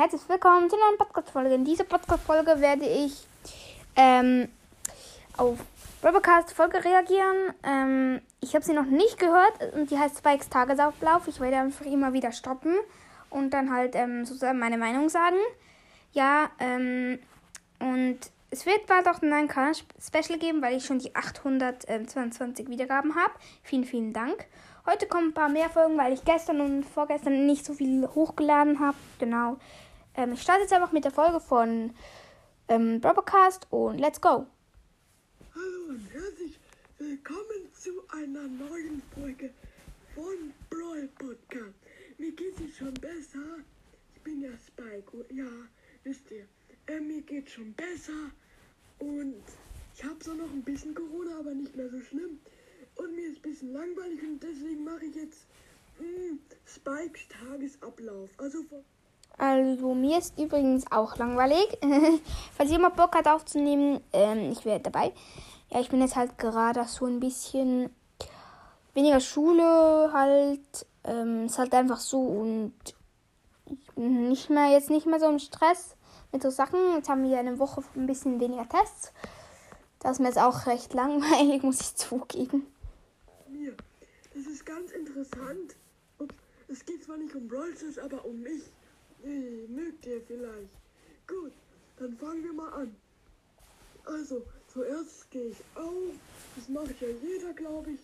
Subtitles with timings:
[0.00, 1.52] herzlich willkommen zu einer neuen Podcast-Folge.
[1.52, 3.12] In dieser Podcast-Folge werde ich
[3.96, 4.48] ähm,
[5.36, 5.58] auf
[6.02, 7.36] Robocast-Folge reagieren.
[7.62, 11.28] Ähm, ich habe sie noch nicht gehört und die heißt Spikes Tagesablauf.
[11.28, 12.76] Ich werde einfach immer wieder stoppen
[13.28, 15.36] und dann halt ähm, sozusagen meine Meinung sagen.
[16.14, 17.18] Ja, ähm,
[17.78, 23.34] und es wird bald auch ein Kanal-Special geben, weil ich schon die 822 Wiedergaben habe.
[23.62, 24.46] Vielen, vielen Dank.
[24.86, 28.80] Heute kommen ein paar mehr Folgen, weil ich gestern und vorgestern nicht so viel hochgeladen
[28.80, 28.96] habe.
[29.18, 29.58] Genau.
[30.14, 31.94] Ähm, ich starte jetzt einfach mit der Folge von
[32.68, 34.46] ähm, Broadcast und let's go.
[35.54, 36.58] Hallo und herzlich
[36.98, 39.50] willkommen zu einer neuen Folge
[40.14, 41.74] von Brawl Podcast.
[42.18, 43.58] Mir geht es schon besser.
[44.14, 45.24] Ich bin ja Spike.
[45.32, 45.48] Ja,
[46.02, 46.46] wisst ihr.
[46.86, 48.30] Äh, mir geht schon besser.
[48.98, 49.42] Und
[49.94, 52.40] ich habe so noch ein bisschen Corona, aber nicht mehr so schlimm.
[52.96, 55.46] Und mir ist ein bisschen langweilig und deswegen mache ich jetzt
[56.00, 58.30] mh, hm, Spikes Tagesablauf.
[58.38, 58.64] Also
[59.38, 61.66] also mir ist übrigens auch langweilig.
[62.56, 65.12] Falls jemand Bock hat aufzunehmen, ähm, ich wäre dabei.
[65.70, 67.90] Ja, ich bin jetzt halt gerade so ein bisschen
[68.94, 70.86] weniger Schule halt.
[71.04, 72.74] Ähm, ist halt einfach so und
[73.66, 75.96] ich bin nicht mehr jetzt nicht mehr so im Stress
[76.32, 76.78] mit so Sachen.
[76.94, 79.12] Jetzt haben wir eine Woche ein bisschen weniger Tests.
[80.00, 82.66] Das ist mir jetzt auch recht langweilig, muss ich zugeben
[83.60, 83.76] mir.
[84.34, 85.76] Das ist ganz interessant.
[86.68, 88.62] Es geht zwar nicht um Brawl aber um mich.
[89.22, 90.70] Nee, mögt ihr vielleicht.
[91.26, 91.52] Gut,
[91.98, 92.96] dann fangen wir mal an.
[94.04, 96.14] Also, zuerst gehe ich auf.
[96.56, 98.00] Das macht ja jeder, glaube ich.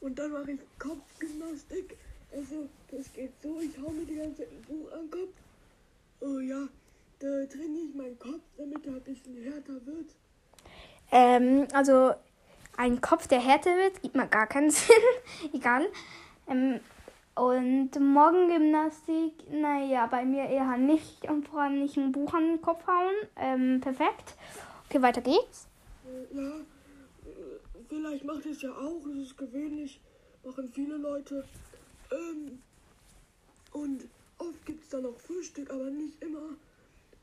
[0.00, 1.96] Und dann mache ich Kopfgymnastik.
[2.32, 3.60] Also, das geht so.
[3.60, 5.34] Ich hau mir die ganze Buch an den Kopf.
[6.20, 6.68] Oh ja,
[7.18, 10.10] da trainiere ich meinen Kopf, damit er ein bisschen härter wird.
[11.10, 12.14] Ähm, also
[12.76, 14.94] ein Kopf, der härter wird, gibt mir gar keinen Sinn.
[15.52, 15.86] Egal.
[16.48, 16.80] Ähm,
[17.34, 21.28] und Morgengymnastik, naja, bei mir eher nicht.
[21.28, 23.14] Und vor allem nicht ein Buch an den Kopf hauen.
[23.36, 24.34] Ähm, perfekt.
[24.86, 25.66] Okay, weiter geht's.
[26.34, 26.52] Ja,
[27.88, 29.00] vielleicht macht es ja auch.
[29.06, 30.00] Das ist gewöhnlich.
[30.44, 31.44] Machen viele Leute.
[32.10, 32.60] Ähm,
[33.72, 34.04] und
[34.38, 36.50] oft gibt es dann auch Frühstück, aber nicht immer.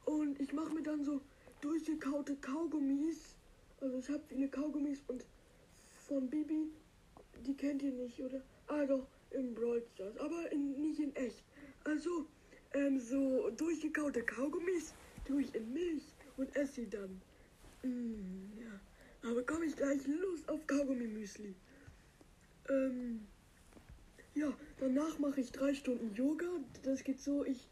[0.05, 1.21] Und ich mache mir dann so
[1.61, 3.35] durchgekaute Kaugummis.
[3.79, 5.23] Also ich habe viele Kaugummis und
[6.07, 6.71] von Bibi,
[7.45, 8.41] die kennt ihr nicht, oder?
[8.67, 11.43] Ah doch, im Brawl Stars, aber in, nicht in echt.
[11.83, 12.25] Also,
[12.73, 14.93] ähm, so durchgekaute Kaugummis
[15.25, 16.03] tue ich in Milch
[16.37, 17.21] und esse sie dann.
[17.83, 21.53] Mm, ja, aber komme ich gleich Lust auf Kaugummi-Müsli.
[22.69, 23.21] Ähm,
[24.35, 26.47] ja, danach mache ich drei Stunden Yoga.
[26.83, 27.67] Das geht so, ich,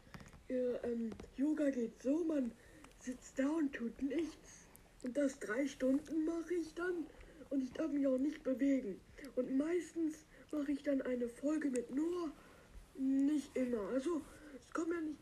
[0.48, 2.52] äh, ähm, Yoga geht so, man
[3.00, 4.66] sitzt da und tut nichts.
[5.02, 7.06] Und das drei Stunden mache ich dann
[7.50, 9.00] und ich darf mich auch nicht bewegen.
[9.36, 12.30] Und meistens mache ich dann eine Folge mit Noah.
[12.96, 13.80] Nicht immer.
[13.94, 14.20] Also,
[14.56, 15.18] es kommt ja nicht.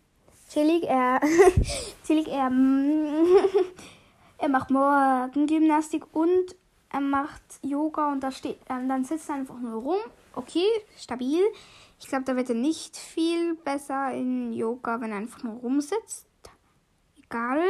[0.51, 1.21] Chillig, er.
[2.07, 2.51] Chillig, er.
[4.39, 6.57] er macht Morgengymnastik und
[6.91, 9.99] er macht Yoga und da steht, ähm, dann sitzt er einfach nur rum.
[10.35, 10.67] Okay,
[10.97, 11.43] stabil.
[11.99, 16.27] Ich glaube, da wird er nicht viel besser in Yoga, wenn er einfach nur rumsitzt
[17.27, 17.63] egal.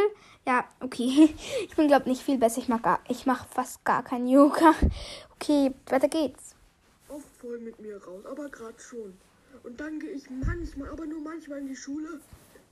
[0.46, 1.34] Ja, okay.
[1.68, 2.60] Ich bin, glaube nicht viel besser.
[2.60, 4.74] Ich mache ich mache fast gar kein Yoga.
[5.34, 6.55] Okay, weiter geht's.
[7.08, 9.14] Oft voll mit mir raus, aber gerade schon.
[9.62, 12.20] Und dann gehe ich manchmal, aber nur manchmal in die Schule.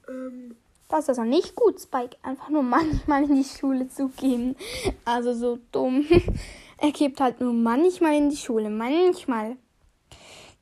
[0.09, 0.57] Ähm,
[0.89, 2.17] das ist also nicht gut, Spike.
[2.23, 4.57] Einfach nur manchmal in die Schule zu gehen.
[5.05, 6.07] Also so dumm.
[6.79, 8.71] er geht halt nur manchmal in die Schule.
[8.71, 9.57] Manchmal.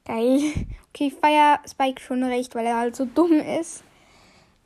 [0.04, 0.40] Geil.
[0.88, 3.82] Okay, ich feier Spike schon recht, weil er halt so dumm ist.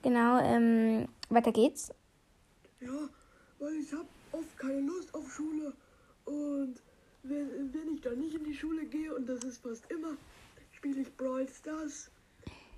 [0.03, 1.91] Genau, ähm, weiter geht's.
[2.81, 3.09] Ja,
[3.59, 5.73] weil ich habe oft keine Lust auf Schule
[6.25, 6.77] und
[7.29, 10.17] wenn, wenn ich dann nicht in die Schule gehe und das ist fast immer,
[10.73, 12.11] spiele ich Brawl Stars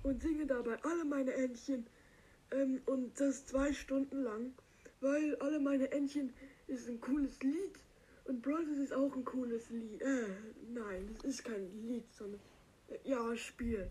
[0.03, 1.85] und singe dabei alle meine Entchen
[2.51, 4.53] ähm, und das zwei Stunden lang,
[5.01, 6.33] weil alle meine Entchen
[6.67, 7.79] ist ein cooles Lied
[8.25, 10.01] und Brawl Stars ist auch ein cooles Lied.
[10.01, 10.27] Äh,
[10.73, 12.39] nein, es ist kein Lied, sondern
[12.89, 13.87] äh, ja, Spiel.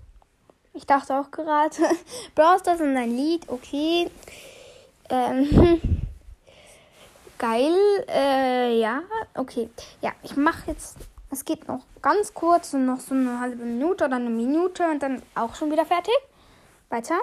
[0.74, 1.74] Ich dachte auch gerade,
[2.34, 4.10] Brawl Stars ist ein Lied, okay.
[5.10, 5.80] Ähm,
[7.38, 7.76] geil,
[8.08, 9.02] äh, ja,
[9.34, 9.70] okay.
[10.02, 10.96] Ja, ich mache jetzt,
[11.30, 15.02] es geht noch ganz kurz und noch so eine halbe Minute oder eine Minute und
[15.02, 16.14] dann auch schon wieder fertig.
[16.88, 17.18] Weiter.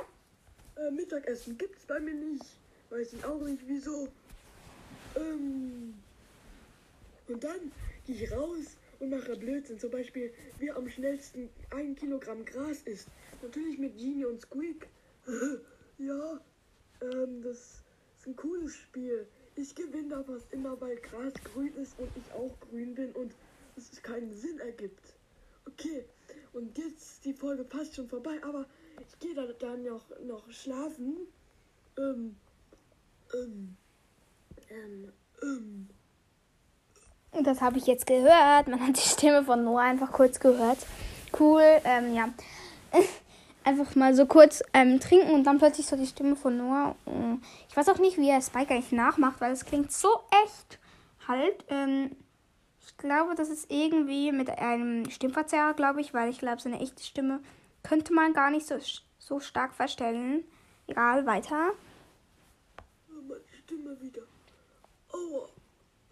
[0.75, 2.45] Äh, Mittagessen gibt's bei mir nicht.
[2.89, 4.07] Weiß ich auch nicht wieso.
[5.15, 5.95] Ähm,
[7.27, 7.71] und dann
[8.05, 9.79] gehe ich raus und mache Blödsinn.
[9.79, 13.07] Zum Beispiel, wer am schnellsten ein Kilogramm Gras isst.
[13.41, 14.87] Natürlich mit Genie und Squeak.
[15.97, 16.39] ja,
[17.01, 17.57] ähm, das
[18.19, 19.27] ist ein cooles Spiel.
[19.55, 23.33] Ich gewinne da fast immer, weil Gras grün ist und ich auch grün bin und
[23.77, 25.13] es keinen Sinn ergibt.
[25.65, 26.05] Okay,
[26.53, 28.65] und jetzt ist die Folge fast schon vorbei, aber
[28.99, 31.27] ich gehe dann, dann noch, noch schlafen
[31.97, 32.35] Ähm,
[33.33, 33.77] ähm,
[34.69, 35.11] ähm,
[35.41, 35.89] ähm.
[37.43, 38.67] Das habe ich jetzt gehört.
[38.67, 40.79] Man hat die Stimme von Noah einfach kurz gehört.
[41.37, 42.33] Cool, ähm, ja.
[43.65, 46.95] Einfach mal so kurz ähm, trinken und dann plötzlich so die Stimme von Noah.
[47.07, 50.07] Äh, ich weiß auch nicht, wie er Spike eigentlich nachmacht, weil es klingt so
[50.43, 50.79] echt
[51.27, 51.65] halt.
[51.69, 52.15] Ähm,
[52.85, 57.01] ich glaube, das ist irgendwie mit einem Stimmverzerrer, glaube ich, weil ich glaube, seine echte
[57.03, 57.39] Stimme
[57.81, 58.75] könnte man gar nicht so,
[59.17, 60.43] so stark verstellen.
[60.85, 61.71] Egal, weiter.
[63.07, 64.21] Meine Stimme wieder.
[65.11, 65.49] Aua.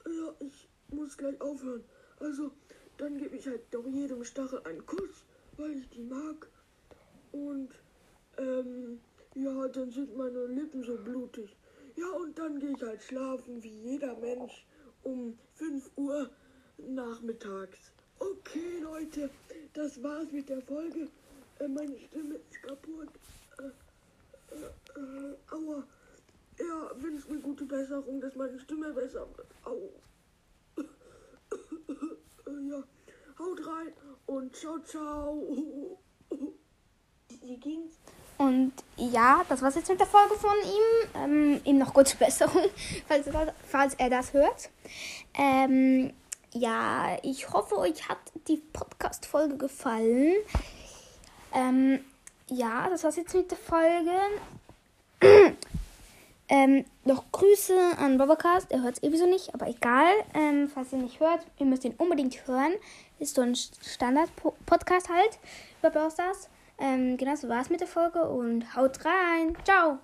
[0.07, 1.83] Ja, ich muss gleich aufhören.
[2.19, 2.49] Also,
[2.97, 5.23] dann gebe ich halt doch jedem Stachel einen Kuss,
[5.57, 6.47] weil ich die mag.
[7.33, 7.71] Und,
[8.37, 9.01] ähm,
[9.35, 11.57] ja, dann sind meine Lippen so blutig.
[11.95, 14.65] Ja, und dann gehe ich halt schlafen, wie jeder Mensch,
[15.03, 16.29] um 5 Uhr
[16.77, 17.91] nachmittags.
[18.19, 19.29] Okay, Leute,
[19.73, 21.09] das war's mit der Folge.
[21.59, 23.09] Äh, meine Stimme ist kaputt.
[23.57, 25.87] Äh, äh, äh, aua.
[26.59, 29.47] Ja, wünscht mir gute Besserung, dass meine Stimme besser wird.
[29.65, 29.89] Au.
[32.69, 32.83] Ja,
[33.39, 33.93] haut rein
[34.25, 35.99] und ciao, ciao.
[37.45, 37.91] Wie ging's?
[38.37, 41.09] Und ja, das war's jetzt mit der Folge von ihm.
[41.21, 42.69] Ähm, ihm noch gute Besserung,
[43.07, 44.69] falls er das, falls er das hört.
[45.33, 46.13] Ähm,
[46.53, 50.35] ja, ich hoffe, euch hat die Podcast-Folge gefallen.
[51.53, 51.99] Ähm,
[52.47, 54.11] ja, das war's jetzt mit der Folge.
[56.47, 58.71] ähm, noch Grüße an Bobacast.
[58.71, 60.13] Er hört es ebenso nicht, aber egal.
[60.33, 62.73] Ähm, falls ihr nicht hört, ihr müsst ihn unbedingt hören.
[63.19, 65.39] Ist so ein Standard-Podcast halt
[65.81, 66.11] über Brawl.
[66.77, 69.55] Ähm, genau, so war's mit der Folge und haut rein.
[69.63, 69.99] Ciao!